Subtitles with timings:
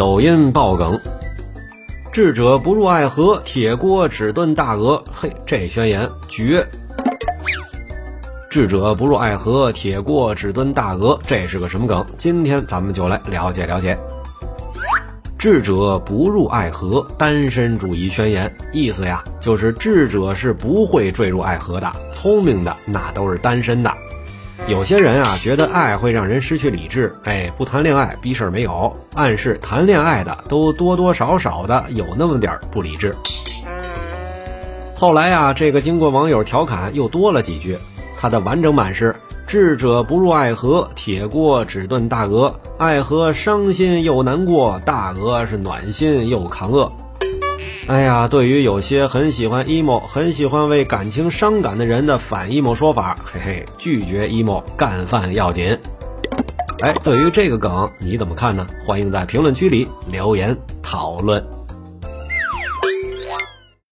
[0.00, 0.98] 抖音爆梗：
[2.10, 5.04] 智者不入爱河，铁锅只炖大鹅。
[5.12, 6.66] 嘿，这宣言绝！
[8.48, 12.02] 智者不入爱河，铁锅只炖大鹅，这是个什么梗？
[12.16, 13.98] 今天咱们就来了解了解。
[15.36, 23.92] 智者不入爱河，单身主义宣言，意思呀，就是智者是不会坠入爱河的，聪明的那都是单身的。
[24.68, 33.16] 有些人啊，觉得爱会让人失去理智，哎，不谈恋爱逼事儿没有，暗示谈恋爱的都多多少少的有那么点儿不理智。
[34.94, 37.76] 后来呀，这个经过网友调侃，又多了几句，
[38.20, 39.14] 它的完整版是。
[39.46, 42.54] 智者不入爱河，铁锅只炖大鹅。
[42.78, 46.92] 爱河伤心又难过，大鹅是暖心又抗饿。
[47.90, 55.76] 哎呀，对于有些很喜欢 emo、很喜欢为感情伤感的人的反 emo 说法，嘿嘿，拒绝 emo，干饭要紧。
[56.82, 58.64] 哎，对于这个梗你怎么看呢？
[58.86, 61.44] 欢迎在评论区里留言讨论。